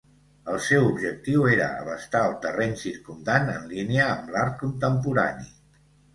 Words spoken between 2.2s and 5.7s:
el terreny circumdant en línia amb l'art contemporani.